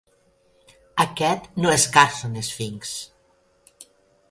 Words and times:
Aquest 1.05 1.45
no 1.65 1.73
és 1.75 1.85
Carson 1.97 2.41
Sphinx. 2.49 2.97